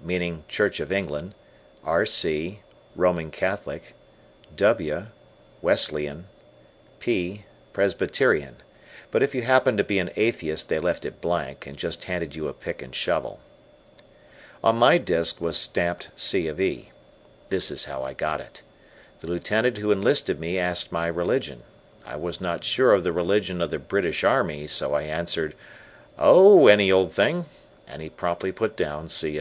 meaning 0.00 0.44
Church 0.46 0.78
of 0.78 0.92
England; 0.92 1.34
R. 1.82 2.06
C., 2.06 2.60
Roman 2.94 3.32
Catholic; 3.32 3.96
W., 4.54 5.06
Wesleyan; 5.62 6.26
P., 7.00 7.44
Presbyterian; 7.72 8.58
but 9.10 9.20
if 9.24 9.34
you 9.34 9.42
happened 9.42 9.78
to 9.78 9.82
be 9.82 9.98
an 9.98 10.10
atheist 10.14 10.68
they 10.68 10.78
left 10.78 11.04
it 11.04 11.20
blank, 11.20 11.66
and 11.66 11.76
just 11.76 12.04
handed 12.04 12.36
you 12.36 12.46
a 12.46 12.52
pick 12.52 12.82
and 12.82 12.94
shovel. 12.94 13.40
{Photo: 14.62 14.76
The 14.76 14.76
Author's 14.76 14.76
Identification 14.76 14.76
Disk.} 14.76 14.76
On 14.76 14.76
my 14.76 14.98
disk 14.98 15.40
was 15.40 15.56
stamped 15.56 16.10
C. 16.14 16.46
of 16.46 16.60
E. 16.60 16.92
This 17.48 17.72
is 17.72 17.86
how 17.86 18.04
I 18.04 18.12
got 18.12 18.40
it: 18.40 18.62
The 19.18 19.26
Lieutenant 19.26 19.78
who 19.78 19.90
enlisted 19.90 20.38
me 20.38 20.56
asked 20.56 20.92
my 20.92 21.08
religion. 21.08 21.64
I 22.06 22.14
was 22.14 22.40
not 22.40 22.62
sure 22.62 22.92
of 22.92 23.02
the 23.02 23.10
religion 23.12 23.60
of 23.60 23.72
the 23.72 23.80
British 23.80 24.22
Army, 24.22 24.68
so 24.68 24.94
I 24.94 25.02
answered, 25.02 25.56
"Oh, 26.16 26.68
any 26.68 26.92
old 26.92 27.10
thing," 27.12 27.46
and 27.88 28.00
he 28.00 28.08
promptly 28.08 28.52
put 28.52 28.76
down 28.76 29.08
C. 29.08 29.28